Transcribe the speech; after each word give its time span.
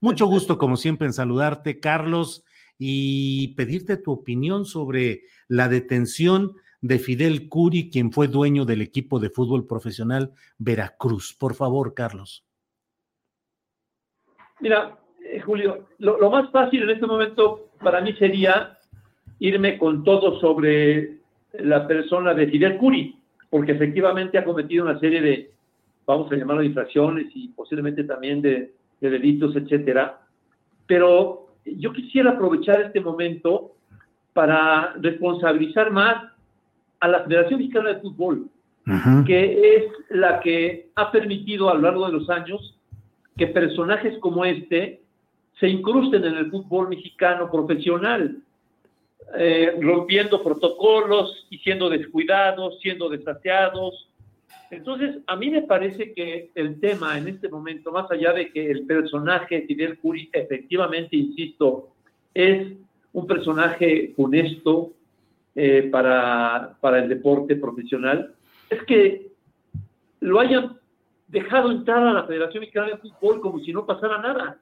Mucho 0.00 0.26
gusto, 0.26 0.58
como 0.58 0.76
siempre, 0.76 1.06
en 1.06 1.12
saludarte, 1.12 1.80
Carlos, 1.80 2.44
y 2.78 3.54
pedirte 3.54 3.96
tu 3.96 4.12
opinión 4.12 4.64
sobre 4.64 5.22
la 5.48 5.68
detención 5.68 6.52
de 6.80 6.98
Fidel 6.98 7.48
Curi, 7.48 7.90
quien 7.90 8.12
fue 8.12 8.28
dueño 8.28 8.64
del 8.64 8.82
equipo 8.82 9.18
de 9.18 9.30
fútbol 9.30 9.66
profesional 9.66 10.32
Veracruz. 10.58 11.34
Por 11.34 11.54
favor, 11.54 11.94
Carlos. 11.94 12.44
Mira, 14.60 14.96
eh, 15.24 15.40
Julio, 15.40 15.88
lo, 15.98 16.30
más 16.30 16.50
fácil 16.50 16.82
en 16.82 16.90
este 16.90 17.06
momento 17.06 17.70
para 17.82 18.00
mí 18.00 18.12
sería 18.14 18.78
irme 19.40 19.78
con 19.78 20.04
todo 20.04 20.40
sobre 20.40 21.18
la 21.54 21.86
persona 21.86 22.34
de 22.34 22.48
Fidel 22.48 22.76
Curi, 22.76 23.18
porque 23.50 23.72
efectivamente 23.72 24.38
ha 24.38 24.44
cometido 24.44 24.84
una 24.84 24.98
serie 25.00 25.20
de, 25.20 25.50
vamos 26.06 26.30
a 26.30 26.36
llamarlo, 26.36 26.62
infracciones 26.62 27.26
y 27.34 27.48
posiblemente 27.48 28.04
también 28.04 28.42
de 28.42 28.72
de 29.00 29.10
delitos, 29.10 29.54
etcétera. 29.56 30.20
Pero 30.86 31.48
yo 31.64 31.92
quisiera 31.92 32.30
aprovechar 32.30 32.80
este 32.80 33.00
momento 33.00 33.72
para 34.32 34.94
responsabilizar 35.00 35.90
más 35.90 36.32
a 37.00 37.08
la 37.08 37.24
Federación 37.24 37.60
Mexicana 37.60 37.90
de 37.90 38.00
Fútbol, 38.00 38.48
que 39.26 39.76
es 39.76 39.84
la 40.10 40.40
que 40.40 40.88
ha 40.94 41.12
permitido 41.12 41.68
a 41.68 41.74
lo 41.74 41.82
largo 41.82 42.06
de 42.06 42.12
los 42.12 42.30
años 42.30 42.78
que 43.36 43.46
personajes 43.48 44.18
como 44.18 44.44
este 44.44 45.00
se 45.60 45.68
incrusten 45.68 46.24
en 46.24 46.36
el 46.36 46.50
fútbol 46.50 46.88
mexicano 46.88 47.50
profesional, 47.50 48.38
eh, 49.36 49.76
rompiendo 49.80 50.42
protocolos 50.42 51.46
y 51.50 51.58
siendo 51.58 51.90
descuidados, 51.90 52.78
siendo 52.80 53.08
desaseados, 53.08 54.08
entonces, 54.70 55.18
a 55.26 55.36
mí 55.36 55.50
me 55.50 55.62
parece 55.62 56.12
que 56.12 56.50
el 56.54 56.78
tema 56.78 57.16
en 57.16 57.28
este 57.28 57.48
momento, 57.48 57.90
más 57.90 58.10
allá 58.10 58.32
de 58.32 58.50
que 58.50 58.70
el 58.70 58.84
personaje 58.84 59.64
Fidel 59.66 59.98
Curi, 59.98 60.28
efectivamente, 60.32 61.16
insisto, 61.16 61.88
es 62.34 62.72
un 63.12 63.26
personaje 63.26 64.12
honesto 64.16 64.92
eh, 65.54 65.88
para, 65.90 66.76
para 66.80 66.98
el 66.98 67.08
deporte 67.08 67.56
profesional, 67.56 68.34
es 68.68 68.82
que 68.82 69.28
lo 70.20 70.38
hayan 70.38 70.76
dejado 71.28 71.70
entrar 71.70 72.06
a 72.06 72.12
la 72.12 72.24
Federación 72.24 72.60
Mexicana 72.60 72.88
de 72.88 72.98
Fútbol 72.98 73.40
como 73.40 73.60
si 73.60 73.72
no 73.72 73.86
pasara 73.86 74.18
nada. 74.18 74.58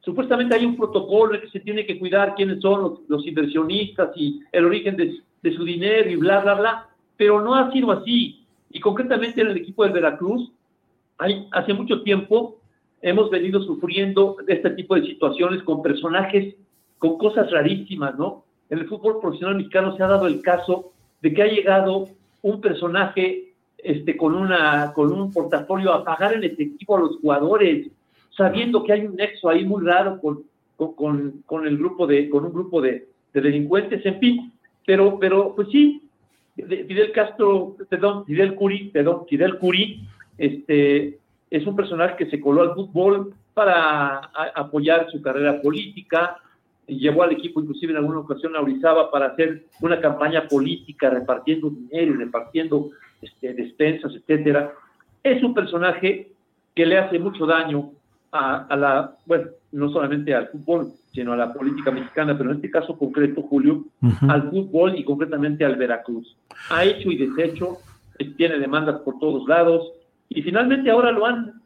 Supuestamente 0.00 0.54
hay 0.54 0.64
un 0.64 0.76
protocolo 0.76 1.34
en 1.34 1.42
que 1.42 1.50
se 1.50 1.60
tiene 1.60 1.86
que 1.86 1.98
cuidar 1.98 2.34
quiénes 2.34 2.60
son 2.60 2.98
los, 3.08 3.26
inversionistas 3.26 4.10
y 4.16 4.40
el 4.52 4.64
origen 4.64 4.96
de, 4.96 5.18
de 5.42 5.54
su 5.54 5.64
dinero 5.64 6.10
y 6.10 6.16
bla, 6.16 6.40
bla, 6.40 6.54
bla, 6.54 6.88
pero 7.16 7.42
no 7.42 7.54
ha 7.54 7.70
sido 7.72 7.92
así 7.92 8.43
y 8.74 8.80
concretamente 8.80 9.40
en 9.40 9.46
el 9.46 9.56
equipo 9.56 9.84
del 9.84 9.92
Veracruz, 9.92 10.50
hay, 11.16 11.46
hace 11.52 11.72
mucho 11.72 12.02
tiempo 12.02 12.58
hemos 13.00 13.30
venido 13.30 13.62
sufriendo 13.62 14.36
este 14.48 14.70
tipo 14.70 14.96
de 14.96 15.06
situaciones 15.06 15.62
con 15.62 15.80
personajes 15.80 16.56
con 16.98 17.16
cosas 17.16 17.50
rarísimas, 17.50 18.18
¿no? 18.18 18.44
En 18.70 18.78
el 18.78 18.88
fútbol 18.88 19.20
profesional 19.20 19.56
mexicano 19.56 19.96
se 19.96 20.02
ha 20.02 20.08
dado 20.08 20.26
el 20.26 20.42
caso 20.42 20.92
de 21.22 21.32
que 21.32 21.42
ha 21.42 21.46
llegado 21.46 22.08
un 22.42 22.60
personaje 22.60 23.52
este, 23.78 24.16
con, 24.16 24.34
una, 24.34 24.92
con 24.92 25.12
un 25.12 25.30
portafolio 25.30 25.92
a 25.92 26.04
pagar 26.04 26.34
el 26.34 26.44
efectivo 26.44 26.96
a 26.96 27.00
los 27.00 27.16
jugadores, 27.18 27.88
sabiendo 28.36 28.82
que 28.82 28.92
hay 28.92 29.06
un 29.06 29.14
nexo 29.14 29.48
ahí 29.48 29.64
muy 29.64 29.84
raro 29.84 30.18
con, 30.20 30.42
con, 30.76 31.42
con 31.46 31.66
el 31.66 31.78
grupo 31.78 32.06
de, 32.08 32.28
con 32.28 32.44
un 32.44 32.52
grupo 32.52 32.80
de, 32.80 33.06
de 33.32 33.40
delincuentes, 33.40 34.04
en 34.04 34.18
fin. 34.18 34.52
Pero, 34.84 35.18
pero, 35.20 35.54
pues 35.54 35.68
sí, 35.70 36.03
Fidel 36.54 37.12
Castro, 37.12 37.76
perdón, 37.88 38.24
Fidel 38.26 38.54
Curi, 38.54 38.90
perdón, 38.90 39.26
Fidel 39.28 39.58
Curi, 39.58 40.06
este, 40.38 41.18
es 41.50 41.66
un 41.66 41.76
personaje 41.76 42.16
que 42.16 42.30
se 42.30 42.40
coló 42.40 42.62
al 42.62 42.74
fútbol 42.74 43.34
para 43.54 44.18
apoyar 44.54 45.10
su 45.10 45.20
carrera 45.22 45.60
política, 45.60 46.38
llevó 46.86 47.22
al 47.22 47.32
equipo 47.32 47.60
inclusive 47.60 47.92
en 47.92 47.98
alguna 47.98 48.20
ocasión 48.20 48.54
a 48.56 48.60
Orizaba 48.60 49.10
para 49.10 49.26
hacer 49.26 49.64
una 49.80 50.00
campaña 50.00 50.46
política 50.48 51.08
repartiendo 51.10 51.70
dinero 51.70 52.14
repartiendo 52.14 52.90
este, 53.22 53.54
despensas, 53.54 54.12
etcétera. 54.14 54.72
Es 55.22 55.42
un 55.42 55.54
personaje 55.54 56.32
que 56.74 56.86
le 56.86 56.98
hace 56.98 57.18
mucho 57.18 57.46
daño 57.46 57.92
a, 58.36 58.76
la, 58.76 59.16
bueno, 59.26 59.50
no 59.70 59.90
solamente 59.90 60.34
al 60.34 60.48
fútbol, 60.48 60.92
sino 61.12 61.32
a 61.32 61.36
la 61.36 61.52
política 61.52 61.92
mexicana, 61.92 62.36
pero 62.36 62.50
en 62.50 62.56
este 62.56 62.70
caso 62.70 62.98
concreto, 62.98 63.42
Julio, 63.42 63.84
al 64.28 64.50
fútbol 64.50 64.98
y 64.98 65.04
concretamente 65.04 65.64
al 65.64 65.76
Veracruz. 65.76 66.36
Ha 66.70 66.84
hecho 66.84 67.10
y 67.10 67.16
deshecho, 67.16 67.78
tiene 68.36 68.58
demandas 68.58 69.00
por 69.02 69.20
todos 69.20 69.46
lados, 69.46 69.92
y 70.28 70.42
finalmente 70.42 70.90
ahora 70.90 71.12
lo 71.12 71.26
han, 71.26 71.62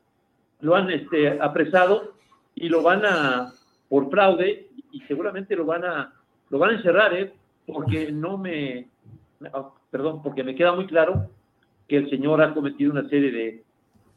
lo 0.61 0.77
han 0.77 0.91
este, 0.91 1.41
apresado 1.41 2.13
y 2.55 2.69
lo 2.69 2.83
van 2.83 3.07
a, 3.07 3.51
por 3.89 4.11
fraude, 4.11 4.67
y 4.93 5.01
seguramente 5.03 5.57
lo 5.57 5.65
van 5.65 5.85
a, 5.85 6.13
lo 6.51 6.59
van 6.59 6.71
a 6.71 6.75
encerrar, 6.75 7.15
¿eh? 7.15 7.33
porque 7.67 8.13
no 8.13 8.37
me, 8.37 8.89
ah, 9.55 9.71
perdón, 9.91 10.23
porque 10.23 10.45
me 10.45 10.55
queda 10.55 10.75
muy 10.75 10.87
claro 10.87 11.31
que 11.87 11.97
el 11.97 12.11
señor 12.11 12.43
ha 12.43 12.53
cometido 12.53 12.93
una 12.93 13.09
serie 13.09 13.33
de 13.33 13.63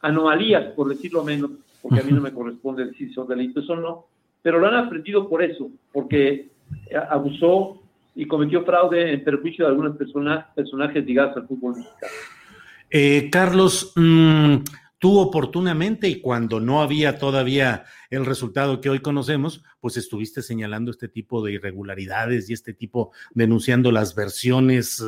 anomalías, 0.02 0.74
por 0.74 0.90
decirlo 0.90 1.24
menos, 1.24 1.52
porque 1.82 2.00
a 2.00 2.04
mí 2.04 2.12
no 2.12 2.22
me 2.22 2.34
corresponde 2.34 2.86
decir 2.86 3.10
si 3.10 3.14
son 3.14 3.28
delitos 3.28 3.70
o 3.70 3.76
no, 3.76 4.06
pero 4.42 4.60
lo 4.60 4.68
han 4.68 4.76
aprendido 4.76 5.28
por 5.28 5.44
eso, 5.44 5.70
porque 5.92 6.50
abusó 7.10 7.82
y 8.16 8.26
cometió 8.26 8.64
fraude 8.64 9.14
en 9.14 9.24
perjuicio 9.24 9.74
de 9.74 9.90
personas, 9.92 10.46
personajes 10.56 11.06
ligados 11.06 11.38
al 11.38 11.48
fútbol 11.48 11.78
mexicano. 11.78 12.14
Eh, 12.90 13.30
Carlos, 13.32 13.94
mm, 13.96 14.56
tú 15.02 15.18
oportunamente 15.18 16.08
y 16.08 16.22
cuando 16.22 16.60
no 16.60 16.84
había 16.84 17.18
todavía 17.18 17.86
el 18.12 18.24
resultado 18.24 18.82
que 18.82 18.90
hoy 18.92 19.00
conocemos, 19.00 19.64
pues 19.80 19.98
estuviste 19.98 20.44
señalando 20.44 20.92
este 20.92 21.08
tipo 21.08 21.44
de 21.44 21.54
irregularidades 21.54 22.48
y 22.48 22.54
este 22.54 22.76
tipo 22.76 23.12
denunciando 23.34 23.92
las 23.92 24.14
versiones 24.14 25.04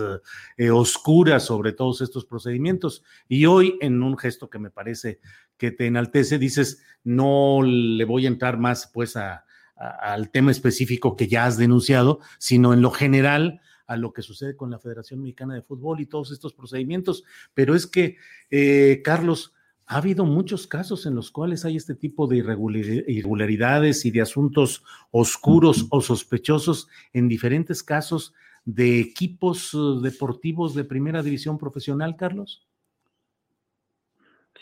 eh, 0.57 0.71
oscuras 0.71 1.45
sobre 1.45 1.73
todos 1.73 2.01
estos 2.01 2.25
procedimientos. 2.25 3.03
Y 3.27 3.45
hoy, 3.45 3.77
en 3.81 4.01
un 4.01 4.17
gesto 4.17 4.49
que 4.49 4.57
me 4.57 4.71
parece 4.71 5.19
que 5.57 5.69
te 5.69 5.85
enaltece, 5.85 6.39
dices, 6.39 6.83
no 7.03 7.61
le 7.61 8.03
voy 8.05 8.25
a 8.25 8.29
entrar 8.29 8.57
más 8.57 8.89
pues 8.91 9.15
al 9.15 10.31
tema 10.31 10.49
específico 10.49 11.15
que 11.15 11.27
ya 11.27 11.45
has 11.45 11.55
denunciado, 11.55 12.19
sino 12.39 12.73
en 12.73 12.81
lo 12.81 12.89
general 12.89 13.61
a 13.85 13.95
lo 13.95 14.11
que 14.11 14.23
sucede 14.23 14.55
con 14.55 14.71
la 14.71 14.79
Federación 14.79 15.21
Mexicana 15.21 15.53
de 15.53 15.61
Fútbol 15.61 15.99
y 15.99 16.07
todos 16.07 16.31
estos 16.31 16.55
procedimientos. 16.55 17.23
Pero 17.53 17.75
es 17.75 17.85
que, 17.85 18.17
eh, 18.49 19.03
Carlos, 19.03 19.53
ha 19.85 19.97
habido 19.97 20.25
muchos 20.25 20.65
casos 20.67 21.05
en 21.05 21.15
los 21.15 21.29
cuales 21.31 21.65
hay 21.65 21.75
este 21.75 21.95
tipo 21.95 22.27
de 22.27 22.37
irregularidades 22.37 24.05
y 24.05 24.11
de 24.11 24.21
asuntos 24.21 24.83
oscuros 25.11 25.87
o 25.89 26.01
sospechosos 26.01 26.87
en 27.11 27.27
diferentes 27.27 27.83
casos 27.83 28.33
de 28.65 28.99
equipos 28.99 29.73
uh, 29.73 29.99
deportivos 29.99 30.73
de 30.73 30.85
primera 30.85 31.21
división 31.21 31.57
profesional, 31.57 32.15
Carlos. 32.15 32.65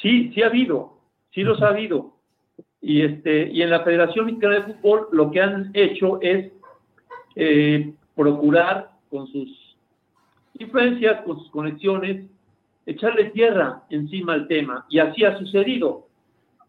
Sí, 0.02 0.32
sí 0.34 0.42
ha 0.42 0.48
habido, 0.48 0.98
sí 1.34 1.44
los 1.44 1.62
ha 1.62 1.68
habido. 1.68 2.16
Y, 2.82 3.02
este, 3.02 3.52
y 3.52 3.62
en 3.62 3.70
la 3.70 3.84
Federación 3.84 4.26
Mexicana 4.26 4.56
de 4.56 4.74
Fútbol 4.74 5.08
lo 5.12 5.30
que 5.30 5.40
han 5.40 5.70
hecho 5.76 6.20
es 6.22 6.52
eh, 7.36 7.94
procurar 8.16 8.92
con 9.12 9.28
sus 9.28 9.78
influencias, 10.58 11.22
con 11.22 11.38
sus 11.38 11.52
conexiones, 11.52 12.26
echarle 12.86 13.26
tierra 13.32 13.84
encima 13.90 14.34
al 14.34 14.48
tema. 14.48 14.86
Y 14.90 15.00
así 15.00 15.24
ha 15.24 15.38
sucedido. 15.38 16.08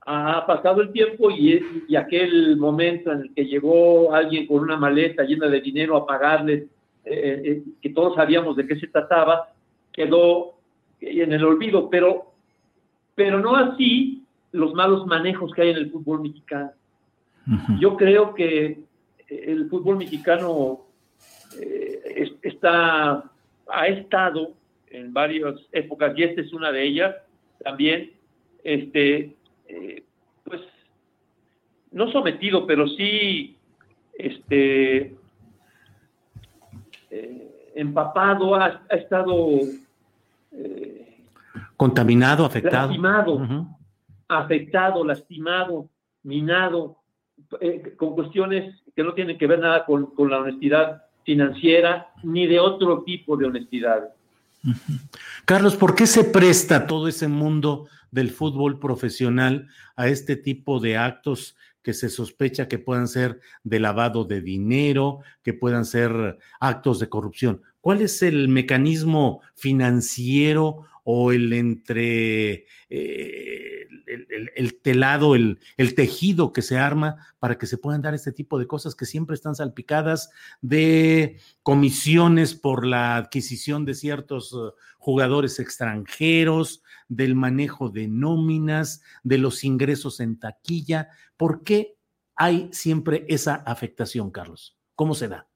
Ha 0.05 0.44
pasado 0.47 0.82
el 0.82 0.93
tiempo 0.93 1.31
y, 1.31 1.85
y 1.88 1.97
aquel 1.97 2.56
momento 2.56 3.12
en 3.12 3.20
el 3.20 3.35
que 3.35 3.44
llegó 3.44 4.12
alguien 4.12 4.47
con 4.47 4.61
una 4.61 4.76
maleta 4.76 5.23
llena 5.23 5.47
de 5.47 5.61
dinero 5.61 5.97
a 5.97 6.06
pagarles, 6.06 6.64
eh, 7.05 7.43
eh, 7.44 7.62
que 7.81 7.91
todos 7.91 8.14
sabíamos 8.17 8.56
de 8.56 8.67
qué 8.67 8.76
se 8.76 8.88
trataba, 8.88 9.49
quedó 9.93 10.55
en 11.00 11.32
el 11.32 11.44
olvido, 11.44 11.88
pero, 11.91 12.32
pero 13.14 13.41
no 13.41 13.56
así 13.56 14.25
los 14.53 14.75
malos 14.75 15.06
manejos 15.06 15.53
que 15.53 15.62
hay 15.62 15.70
en 15.70 15.76
el 15.76 15.91
fútbol 15.91 16.20
mexicano. 16.20 16.73
Yo 17.81 17.97
creo 17.97 18.35
que 18.35 18.79
el 19.29 19.69
fútbol 19.69 19.97
mexicano 19.97 20.82
eh, 21.61 22.31
está, 22.43 23.25
ha 23.69 23.87
estado 23.88 24.53
en 24.92 25.12
varias 25.12 25.54
épocas, 25.72 26.12
y 26.16 26.22
esta 26.22 26.42
es 26.42 26.52
una 26.52 26.70
de 26.70 26.84
ellas, 26.84 27.16
también, 27.64 28.12
este, 28.62 29.34
eh, 29.68 30.04
pues, 30.44 30.60
no 31.90 32.10
sometido, 32.12 32.66
pero 32.66 32.86
sí, 32.88 33.56
este, 34.18 35.16
eh, 37.10 37.70
empapado, 37.74 38.54
ha, 38.54 38.82
estado... 38.90 39.60
Eh, 40.52 41.24
Contaminado, 41.76 42.44
afectado. 42.44 42.88
Lastimado, 42.88 43.66
afectado, 44.28 45.04
lastimado, 45.04 45.88
minado, 46.22 46.98
con 47.96 48.14
cuestiones 48.14 48.80
que 48.94 49.02
no 49.02 49.14
tienen 49.14 49.36
que 49.36 49.46
ver 49.46 49.58
nada 49.58 49.84
con, 49.84 50.14
con 50.14 50.30
la 50.30 50.38
honestidad 50.38 51.02
financiera 51.24 52.12
ni 52.22 52.46
de 52.46 52.60
otro 52.60 53.02
tipo 53.02 53.36
de 53.36 53.46
honestidad. 53.46 54.14
Carlos, 55.44 55.76
¿por 55.76 55.94
qué 55.94 56.06
se 56.06 56.25
presta 56.25 56.87
todo 56.87 57.09
ese 57.09 57.29
mundo 57.29 57.88
del 58.11 58.31
fútbol 58.31 58.79
profesional 58.79 59.69
a 59.97 60.09
este 60.09 60.37
tipo 60.37 60.81
de 60.81 60.97
actos 60.97 61.56
que 61.82 61.93
se 61.93 62.09
sospecha 62.09 62.69
que 62.69 62.79
puedan 62.79 63.09
ser 63.09 63.41
de 63.64 63.81
lavado 63.81 64.25
de 64.25 64.41
dinero, 64.41 65.20
que 65.43 65.53
puedan 65.53 65.85
ser 65.85 66.38
actos 66.61 67.00
de 67.00 67.09
corrupción? 67.09 67.62
¿Cuál 67.81 68.03
es 68.03 68.23
el 68.23 68.49
mecanismo 68.49 69.41
financiero 69.55 70.87
o 71.05 71.32
el 71.32 71.53
entre 71.53 72.67
eh, 72.88 73.71
el, 74.12 74.81
telado, 74.81 75.35
el, 75.35 75.59
tejido 75.94 76.53
que 76.53 76.62
se 76.62 76.79
arma 76.79 77.26
para 77.38 77.59
que 77.59 77.67
se 77.67 77.79
puedan 77.79 78.03
dar 78.03 78.14
este 78.14 78.32
tipo 78.32 78.59
de 78.59 78.67
cosas 78.67 78.94
que 78.94 79.06
siempre 79.06 79.35
están 79.35 79.55
salpicadas 79.55 80.31
de 80.61 81.38
comisiones 81.62 82.55
por 82.55 82.87
la 82.87 83.17
adquisición 83.17 83.85
de 83.85 83.94
ciertos 83.94 84.53
uh, 84.53 84.73
jugadores 84.99 85.59
extranjeros, 85.59 86.82
del 87.09 87.35
manejo 87.35 87.91
de 87.91 88.09
nóminas, 88.09 89.03
de 89.23 89.38
los 89.38 89.64
ingresos 89.64 90.20
en 90.20 90.38
taquilla. 90.38 91.09
¿Por 91.37 91.62
qué 91.62 91.97
hay 92.35 92.70
siempre 92.73 93.25
esa 93.29 93.55
afectación, 93.55 94.31
Carlos? 94.31 94.79
¿Cómo 94.94 95.14
se 95.14 95.29
da? 95.29 95.51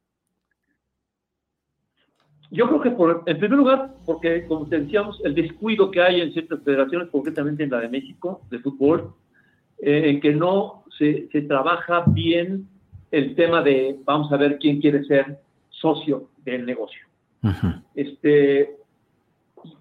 Yo 2.50 2.68
creo 2.68 2.80
que, 2.80 2.90
por, 2.90 3.22
en 3.26 3.38
primer 3.38 3.58
lugar, 3.58 3.94
porque, 4.04 4.46
como 4.46 4.64
decíamos, 4.66 5.20
el 5.24 5.34
descuido 5.34 5.90
que 5.90 6.00
hay 6.00 6.20
en 6.20 6.32
ciertas 6.32 6.62
federaciones, 6.62 7.08
concretamente 7.10 7.64
en 7.64 7.70
la 7.70 7.80
de 7.80 7.88
México, 7.88 8.42
de 8.50 8.60
fútbol, 8.60 9.14
eh, 9.78 10.10
en 10.10 10.20
que 10.20 10.32
no 10.32 10.84
se, 10.96 11.28
se, 11.32 11.42
trabaja 11.42 12.04
bien 12.06 12.68
el 13.10 13.34
tema 13.34 13.62
de, 13.62 13.98
vamos 14.04 14.30
a 14.32 14.36
ver 14.36 14.58
quién 14.58 14.80
quiere 14.80 15.04
ser 15.04 15.38
socio 15.70 16.30
del 16.44 16.64
negocio. 16.64 17.00
este, 17.94 18.76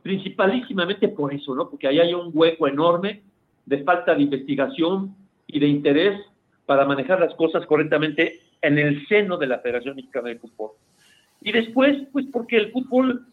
principalísimamente 0.01 1.07
por 1.09 1.33
eso, 1.33 1.55
¿no? 1.55 1.69
Porque 1.69 1.87
ahí 1.87 1.99
hay 1.99 2.13
un 2.13 2.31
hueco 2.33 2.67
enorme 2.67 3.23
de 3.65 3.83
falta 3.83 4.13
de 4.15 4.23
investigación 4.23 5.15
y 5.47 5.59
de 5.59 5.67
interés 5.67 6.19
para 6.65 6.85
manejar 6.85 7.19
las 7.19 7.33
cosas 7.35 7.65
correctamente 7.65 8.39
en 8.61 8.77
el 8.77 9.07
seno 9.07 9.37
de 9.37 9.47
la 9.47 9.59
Federación 9.59 9.95
Mexicana 9.95 10.29
de 10.29 10.39
Fútbol. 10.39 10.71
Y 11.45 11.51
después, 11.51 11.95
pues 12.11 12.25
porque 12.33 12.57
el 12.57 12.71
fútbol, 12.71 13.27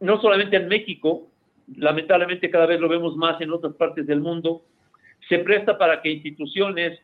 no 0.00 0.20
solamente 0.20 0.56
en 0.56 0.66
México, 0.66 1.28
lamentablemente 1.76 2.50
cada 2.50 2.66
vez 2.66 2.80
lo 2.80 2.88
vemos 2.88 3.16
más 3.16 3.40
en 3.40 3.52
otras 3.52 3.74
partes 3.74 4.08
del 4.08 4.20
mundo, 4.20 4.64
se 5.28 5.38
presta 5.38 5.78
para 5.78 6.02
que 6.02 6.10
instituciones 6.10 6.98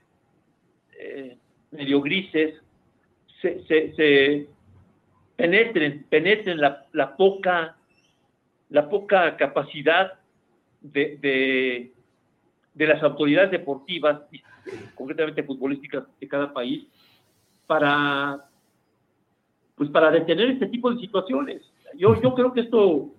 eh, 0.99 1.38
medio 1.70 2.03
grises 2.03 2.61
se, 3.41 4.49
penetren, 5.37 6.05
penetren 6.11 6.61
la, 6.61 7.17
poca, 7.17 7.76
la 8.71 8.88
poca 8.88 9.37
capacidad 9.37 10.14
de, 10.81 11.93
de 12.75 12.87
las 12.88 13.00
autoridades 13.05 13.53
deportivas, 13.53 14.23
concretamente 14.97 15.44
futbolísticas 15.44 16.03
de 16.19 16.26
cada 16.26 16.53
país, 16.53 16.88
para 17.69 18.48
pues 19.78 19.88
para 19.90 20.10
detener 20.10 20.50
este 20.50 20.66
tipo 20.66 20.90
de 20.90 21.00
situaciones. 21.00 21.62
Yo, 21.96 22.20
yo 22.20 22.34
creo 22.34 22.52
que 22.52 22.60
esto 22.60 23.10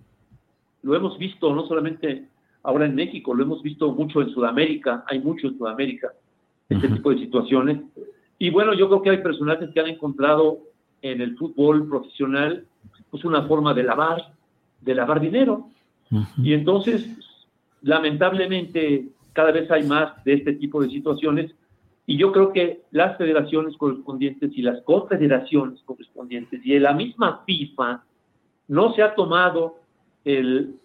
lo 0.82 0.94
hemos 0.94 1.18
visto 1.18 1.52
no 1.54 1.66
solamente 1.66 2.26
ahora 2.62 2.86
en 2.86 2.94
México, 2.94 3.34
lo 3.34 3.42
hemos 3.42 3.62
visto 3.62 3.92
mucho 3.92 4.20
en 4.20 4.30
Sudamérica, 4.30 5.04
hay 5.08 5.18
mucho 5.18 5.48
en 5.48 5.58
Sudamérica, 5.58 6.12
este 6.68 6.88
tipo 6.88 7.10
de 7.10 7.18
situaciones. 7.18 7.80
Y 8.38 8.50
bueno, 8.50 8.74
yo 8.74 8.88
creo 8.88 9.02
que 9.02 9.10
hay 9.10 9.22
personajes 9.22 9.70
que 9.70 9.80
han 9.80 9.88
encontrado 9.88 10.60
en 11.02 11.20
el 11.20 11.36
fútbol 11.36 11.88
profesional 11.88 12.66
pues 13.10 13.24
una 13.24 13.42
forma 13.42 13.74
de 13.74 13.82
lavar, 13.82 14.32
de 14.80 14.94
lavar 14.94 15.20
dinero. 15.20 15.68
Y 16.42 16.54
entonces, 16.54 17.08
lamentablemente, 17.82 19.08
cada 19.32 19.52
vez 19.52 19.70
hay 19.70 19.84
más 19.84 20.22
de 20.24 20.34
este 20.34 20.54
tipo 20.54 20.82
de 20.82 20.90
situaciones 20.90 21.52
y 22.06 22.16
yo 22.16 22.32
creo 22.32 22.52
que 22.52 22.82
las 22.90 23.16
federaciones 23.18 23.76
correspondientes 23.76 24.50
y 24.54 24.62
las 24.62 24.82
confederaciones 24.82 25.80
correspondientes 25.84 26.60
y 26.64 26.78
la 26.78 26.92
misma 26.92 27.42
FIFA 27.46 28.02
no 28.68 28.92
se 28.94 29.02
ha 29.02 29.14
tomado 29.14 29.76
el 30.24 30.76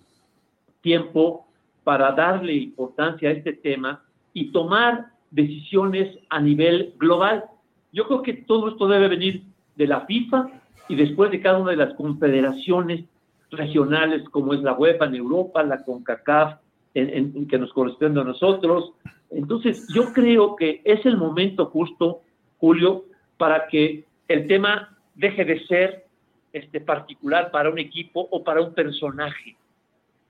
tiempo 0.82 1.48
para 1.84 2.12
darle 2.12 2.54
importancia 2.54 3.30
a 3.30 3.32
este 3.32 3.54
tema 3.54 4.04
y 4.34 4.51
tomar 4.51 5.08
decisiones 5.32 6.18
a 6.30 6.39
nivel 6.39 6.94
global. 6.98 7.46
Yo 7.92 8.08
creo 8.08 8.22
que 8.22 8.34
todo 8.34 8.70
esto 8.70 8.88
debe 8.88 9.08
venir 9.08 9.44
de 9.75 9.88
la 9.88 10.01
FIFA 10.01 10.48
y 10.89 10.96
después 10.96 11.32
de 11.32 11.42
cada 11.42 11.58
una 11.58 11.72
de 11.72 11.78
las 11.78 11.94
confederaciones 11.96 13.06
regionales 13.51 14.28
como 14.30 14.54
es 14.54 14.62
la 14.62 14.74
UEFA 14.74 15.06
en 15.06 15.16
Europa, 15.16 15.63
la 15.63 15.84
CONCACAF 15.84 16.60
en, 16.96 17.48
que 17.48 17.60
nos 17.60 17.72
corresponde 17.74 18.22
a 18.22 18.24
nosotros. 18.24 18.94
Entonces, 19.30 19.86
yo 19.94 20.14
creo 20.14 20.56
que 20.56 20.82
es 20.84 21.06
el 21.06 21.18
momento 21.18 21.68
justo, 21.68 22.22
Julio, 22.58 23.06
para 23.38 23.68
que 23.68 24.06
el 24.28 24.48
tema 24.48 24.98
deje 25.14 25.46
de 25.46 25.66
ser 25.66 26.06
este, 26.54 26.80
particular 26.80 27.52
para 27.52 27.70
un 27.70 27.80
equipo 27.80 28.28
o 28.32 28.44
para 28.44 28.62
un 28.62 28.74
personaje. 28.74 29.58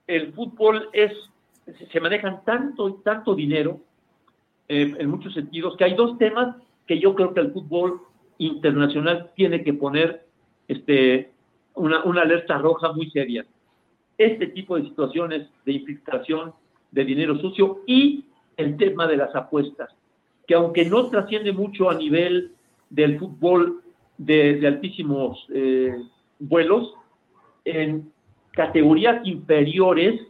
El 0.06 0.32
fútbol 0.32 0.88
es, 0.92 1.12
se 1.92 2.00
manejan 2.00 2.44
tanto 2.44 2.88
y 2.88 2.94
tanto 3.02 3.34
dinero 3.34 3.80
eh, 4.68 4.92
en 4.98 5.08
muchos 5.08 5.34
sentidos 5.34 5.76
que 5.76 5.84
hay 5.84 5.94
dos 5.94 6.18
temas 6.18 6.56
que 6.86 6.98
yo 6.98 7.14
creo 7.14 7.32
que 7.32 7.40
el 7.40 7.52
fútbol 7.52 8.00
internacional 8.38 9.30
tiene 9.34 9.62
que 9.62 9.74
poner 9.74 10.26
este, 10.68 11.30
una, 11.74 12.04
una 12.04 12.22
alerta 12.22 12.58
roja 12.58 12.92
muy 12.92 13.10
seria 13.10 13.46
este 14.18 14.46
tipo 14.48 14.76
de 14.76 14.84
situaciones 14.84 15.48
de 15.64 15.72
infiltración 15.72 16.52
de 16.90 17.04
dinero 17.04 17.38
sucio 17.38 17.82
y 17.86 18.24
el 18.56 18.76
tema 18.76 19.06
de 19.06 19.16
las 19.16 19.34
apuestas, 19.34 19.90
que 20.46 20.54
aunque 20.54 20.84
no 20.84 21.08
trasciende 21.08 21.52
mucho 21.52 21.90
a 21.90 21.94
nivel 21.94 22.52
del 22.88 23.18
fútbol 23.18 23.82
de, 24.16 24.66
altísimos 24.66 25.46
eh, 25.52 25.94
vuelos, 26.38 26.94
en 27.64 28.10
categorías 28.52 29.26
inferiores 29.26 30.20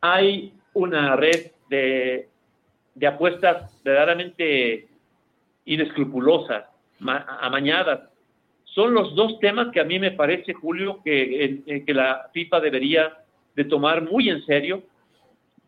hay 0.00 0.52
una 0.74 1.16
red 1.16 1.52
de, 1.70 2.28
de 2.94 3.06
apuestas 3.06 3.82
verdaderamente 3.82 4.88
inescrupulosas, 5.64 6.64
amañadas, 7.00 8.08
son 8.76 8.92
los 8.92 9.14
dos 9.14 9.38
temas 9.40 9.68
que 9.72 9.80
a 9.80 9.84
mí 9.84 9.98
me 9.98 10.10
parece, 10.10 10.52
Julio, 10.52 11.00
que, 11.02 11.82
que 11.86 11.94
la 11.94 12.28
FIFA 12.34 12.60
debería 12.60 13.16
de 13.54 13.64
tomar 13.64 14.02
muy 14.02 14.28
en 14.28 14.44
serio, 14.44 14.82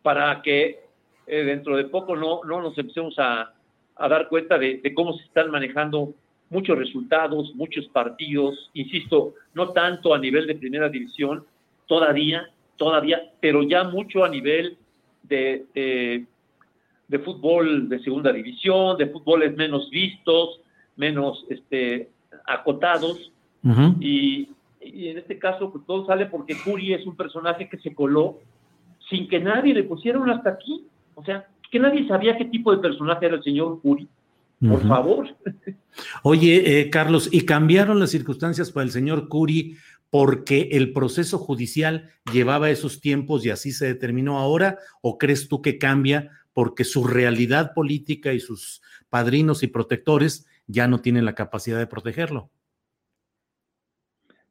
para 0.03 0.43
que 0.43 0.81
eh, 1.25 1.43
dentro 1.43 1.75
de 1.75 1.85
poco 1.85 2.15
no, 2.15 2.41
no 2.43 2.61
nos 2.61 2.77
empecemos 2.77 3.15
a, 3.17 3.51
dar 3.97 4.29
cuenta 4.29 4.59
de, 4.59 4.93
cómo 4.93 5.13
se 5.17 5.23
están 5.23 5.49
manejando 5.49 6.13
muchos 6.51 6.77
resultados, 6.77 7.51
muchos 7.55 7.87
partidos, 7.87 8.69
insisto, 8.75 9.33
no 9.55 9.69
tanto 9.69 10.13
a 10.13 10.19
nivel 10.19 10.45
de 10.45 10.53
primera 10.53 10.87
división, 10.87 11.43
todavía, 11.87 12.47
todavía, 12.77 13.23
pero 13.41 13.63
ya 13.63 13.85
mucho 13.85 14.23
a 14.23 14.29
nivel 14.29 14.77
de, 15.23 15.65
de, 17.07 17.19
fútbol 17.19 17.89
de 17.89 17.99
segunda 18.03 18.31
división, 18.31 18.97
de 18.99 19.07
fútboles 19.07 19.57
menos 19.57 19.89
vistos, 19.89 20.61
menos 20.95 21.43
este, 21.49 22.09
acotados, 22.45 23.31
y, 23.99 24.49
y, 24.81 25.07
en 25.09 25.17
este 25.17 25.37
caso 25.37 25.71
pues, 25.71 25.85
todo 25.85 26.05
sale 26.05 26.27
porque 26.27 26.55
Curi 26.63 26.93
es 26.93 27.05
un 27.05 27.15
personaje 27.15 27.67
que 27.67 27.77
se 27.77 27.93
coló 27.93 28.39
sin 29.09 29.27
que 29.27 29.39
nadie 29.39 29.73
le 29.73 29.83
pusiera 29.83 30.19
un 30.19 30.29
hasta 30.29 30.51
aquí. 30.51 30.85
O 31.15 31.23
sea, 31.23 31.47
que 31.71 31.79
nadie 31.79 32.07
sabía 32.07 32.37
qué 32.37 32.45
tipo 32.45 32.71
de 32.71 32.81
personaje 32.81 33.25
era 33.25 33.35
el 33.35 33.43
señor 33.43 33.81
Curi. 33.81 34.07
Por 34.59 34.85
favor. 34.87 35.27
Oye, 36.23 36.81
eh, 36.81 36.89
Carlos, 36.89 37.29
¿y 37.31 37.45
cambiaron 37.45 37.99
las 37.99 38.11
circunstancias 38.11 38.71
para 38.71 38.83
el 38.83 38.91
señor 38.91 39.29
Curi 39.29 39.77
porque 40.09 40.69
el 40.73 40.91
proceso 40.91 41.37
judicial 41.37 42.09
llevaba 42.33 42.69
esos 42.69 42.99
tiempos 42.99 43.45
y 43.45 43.51
así 43.51 43.71
se 43.71 43.85
determinó 43.85 44.37
ahora? 44.37 44.77
¿O 45.01 45.17
crees 45.17 45.47
tú 45.47 45.61
que 45.61 45.77
cambia 45.77 46.31
porque 46.53 46.83
su 46.83 47.05
realidad 47.05 47.73
política 47.73 48.33
y 48.33 48.39
sus 48.41 48.81
padrinos 49.09 49.63
y 49.63 49.67
protectores 49.67 50.45
ya 50.69 50.87
no 50.87 50.99
tienen 50.99 51.25
la 51.25 51.35
capacidad 51.35 51.79
de 51.79 51.87
protegerlo? 51.87 52.49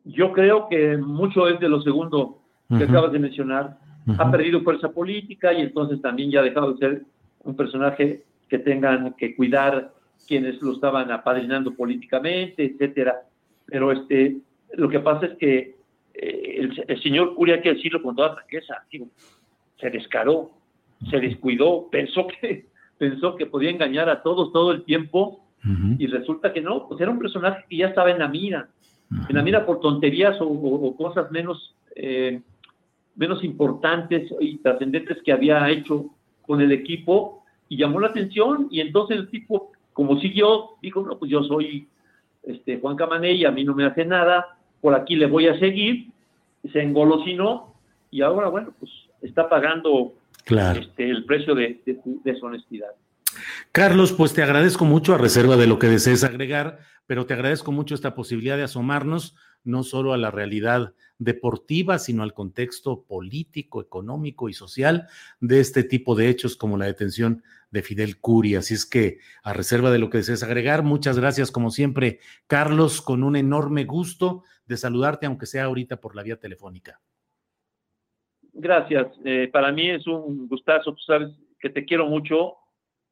Yo 0.05 0.33
creo 0.33 0.69
que 0.69 0.97
mucho 0.97 1.49
es 1.49 1.61
de 1.61 1.69
lo 1.69 1.81
segundo 1.81 2.43
que 2.69 2.85
acabas 2.85 3.13
de 3.13 3.19
mencionar 3.19 3.79
ha 4.19 4.31
perdido 4.31 4.63
fuerza 4.63 4.91
política 4.91 5.53
y 5.53 5.61
entonces 5.61 6.01
también 6.01 6.31
ya 6.31 6.41
ha 6.41 6.45
dejado 6.45 6.73
de 6.73 6.79
ser 6.79 7.03
un 7.45 7.57
personaje 7.57 8.25
que 8.49 8.59
tengan 8.59 9.15
que 9.15 9.37
cuidar 9.37 9.93
quienes 10.27 10.61
lo 10.63 10.73
estaban 10.73 11.11
apadrinando 11.11 11.75
políticamente, 11.75 12.65
etcétera. 12.65 13.23
Pero 13.67 13.93
este, 13.93 14.39
lo 14.75 14.89
que 14.89 15.01
pasa 15.01 15.27
es 15.27 15.39
que 15.39 15.77
eh, 16.15 16.71
el, 16.89 17.03
señor 17.03 17.35
Curia, 17.35 17.57
hay 17.57 17.63
que 17.63 17.75
decirlo 17.75 18.03
con 18.03 18.17
toda 18.17 18.35
franqueza, 18.35 18.83
se 19.79 19.91
descaró, 19.91 20.51
se 21.11 21.21
descuidó, 21.21 21.89
pensó 21.91 22.27
que, 22.27 22.67
pensó 22.99 23.37
que 23.37 23.47
podía 23.47 23.71
engañar 23.71 24.09
a 24.09 24.23
todos 24.23 24.53
todo 24.53 24.73
el 24.73 24.85
tiempo 24.85 25.48
y 25.99 26.07
resulta 26.07 26.53
que 26.53 26.61
no, 26.61 26.87
pues 26.88 27.00
era 27.00 27.11
un 27.11 27.19
personaje 27.19 27.65
que 27.69 27.77
ya 27.77 27.88
estaba 27.88 28.11
en 28.11 28.21
la 28.21 28.29
mira, 28.29 28.69
en 29.29 29.37
la 29.37 29.43
mira 29.43 29.67
por 29.67 29.81
tonterías 29.81 30.37
o, 30.41 30.95
cosas 30.97 31.31
menos 31.31 31.75
eh, 31.95 32.41
menos 33.19 33.43
importantes 33.43 34.33
y 34.41 34.59
trascendentes 34.59 35.19
que 35.25 35.33
había 35.33 35.69
hecho 35.69 36.07
con 36.47 36.61
el 36.61 36.71
equipo 36.73 37.45
y 37.69 37.77
llamó 37.77 38.00
la 38.00 38.09
atención. 38.09 38.69
Y 38.71 38.81
entonces 38.81 39.19
el 39.19 39.29
tipo, 39.29 39.73
como 39.93 40.19
siguió, 40.21 40.71
dijo, 40.81 41.03
no, 41.03 41.19
pues 41.19 41.31
yo 41.31 41.43
soy 41.43 41.88
este, 42.45 42.79
Juan 42.79 42.97
Camané 42.97 43.33
y 43.33 43.45
a 43.45 43.50
mí 43.50 43.65
no 43.65 43.75
me 43.75 43.85
hace 43.85 44.05
nada, 44.05 44.57
por 44.81 44.95
aquí 44.95 45.17
le 45.17 45.27
voy 45.27 45.49
a 45.49 45.59
seguir, 45.59 46.07
se 46.73 46.81
engolosinó 46.81 47.75
y 48.11 48.23
ahora, 48.23 48.49
bueno, 48.49 48.73
pues 48.79 48.91
está 49.21 49.49
pagando 49.49 50.15
este, 50.79 51.11
el 51.11 51.25
precio 51.25 51.57
de, 51.57 51.81
de 51.85 52.37
su 52.37 52.47
honestidad. 52.47 52.93
Carlos, 53.73 54.13
pues 54.13 54.33
te 54.33 54.43
agradezco 54.43 54.85
mucho 54.85 55.15
a 55.15 55.19
reserva 55.19 55.57
de 55.57 55.67
lo 55.67 55.79
que 55.79 55.89
desees 55.89 56.25
agregar, 56.25 56.79
pero 57.07 57.27
te 57.27 57.35
agradezco 57.35 57.73
mucho 57.73 57.95
esta 57.95 58.15
posibilidad 58.15 58.57
de 58.57 58.65
asomarnos 58.65 59.37
no 59.65 59.83
solo 59.83 60.13
a 60.13 60.19
la 60.19 60.31
realidad 60.31 60.95
deportiva, 61.19 61.99
sino 61.99 62.23
al 62.23 62.33
contexto 62.33 63.05
político, 63.05 63.81
económico 63.81 64.49
y 64.49 64.55
social 64.55 65.09
de 65.41 65.61
este 65.61 65.85
tipo 65.85 66.15
de 66.15 66.29
hechos 66.29 66.57
como 66.57 66.77
la 66.77 66.87
detención 66.87 67.43
de 67.71 67.83
Fidel 67.83 68.21
Curi. 68.21 68.55
Así 68.55 68.75
es 68.75 68.87
que, 68.87 69.19
a 69.43 69.53
reserva 69.53 69.91
de 69.91 69.99
lo 69.99 70.11
que 70.11 70.19
desees 70.19 70.43
agregar, 70.43 70.83
muchas 70.83 71.19
gracias 71.19 71.51
como 71.51 71.71
siempre, 71.71 72.21
Carlos, 72.47 73.03
con 73.03 73.23
un 73.23 73.37
enorme 73.37 73.85
gusto 73.85 74.45
de 74.67 74.77
saludarte, 74.77 75.27
aunque 75.27 75.47
sea 75.47 75.65
ahorita 75.65 76.01
por 76.01 76.15
la 76.15 76.23
vía 76.23 76.39
telefónica. 76.39 77.01
Gracias. 78.53 79.09
Eh, 79.25 79.49
para 79.53 79.73
mí 79.73 79.91
es 79.91 80.07
un 80.07 80.49
gustazo. 80.49 80.93
Tú 80.93 81.03
sabes 81.07 81.31
que 81.61 81.71
te 81.71 81.85
quiero 81.85 82.07
mucho, 82.07 82.55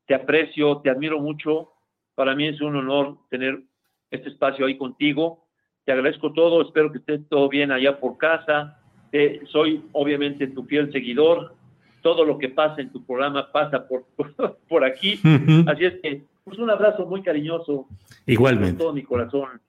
te 0.07 0.15
aprecio, 0.15 0.79
te 0.79 0.91
admiro 0.91 1.21
mucho. 1.21 1.73
Para 2.15 2.35
mí 2.35 2.49
es 2.49 2.61
un 2.61 2.77
honor 2.77 3.19
tener 3.31 3.63
este 4.11 4.29
espacio 4.29 4.67
ahí 4.67 4.77
contigo 4.77 5.47
te 5.87 5.93
agradezco 5.93 6.33
todo, 6.33 6.63
espero 6.63 6.91
que 6.91 6.99
esté 6.99 7.19
todo 7.21 7.49
bien 7.49 7.71
allá 7.71 7.99
por 8.01 8.19
casa. 8.19 8.77
Eh, 9.13 9.41
soy 9.53 9.85
obviamente 9.93 10.49
tu 10.49 10.65
fiel 10.65 10.91
seguidor. 10.93 11.55
Todo 12.03 12.25
lo 12.25 12.39
que 12.39 12.49
pasa 12.49 12.81
en 12.81 12.91
tu 12.91 13.05
programa 13.07 13.51
pasa 13.53 13.87
por, 13.87 14.05
por, 14.69 14.85
aquí. 14.85 15.21
Así 15.67 15.85
es 15.85 15.95
que, 16.03 16.25
pues 16.43 16.59
un 16.59 16.71
abrazo 16.71 17.07
muy 17.07 17.23
cariñoso. 17.23 17.87
Igualmente. 18.27 18.73
Con 18.73 18.79
todo 18.79 18.93
mi 18.95 19.05
corazón, 19.05 19.61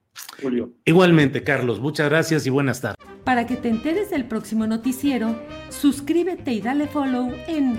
Julio. 0.42 0.72
Igualmente, 0.84 1.44
Carlos. 1.44 1.78
Muchas 1.78 2.10
gracias 2.10 2.44
y 2.48 2.50
buenas 2.50 2.80
tardes. 2.80 2.98
Para 3.24 3.46
que 3.46 3.54
te 3.54 3.68
enteres 3.68 4.10
del 4.10 4.24
próximo 4.24 4.66
noticiero, 4.66 5.36
suscríbete 5.68 6.50
y 6.50 6.60
dale 6.60 6.88
follow 6.88 7.32
en 7.46 7.78